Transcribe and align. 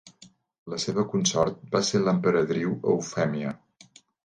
La 0.73 0.79
seva 0.83 1.03
consort 1.11 1.61
va 1.77 1.83
ser 1.91 2.03
l'emperadriu 2.07 2.75
Eufèmia. 2.95 3.55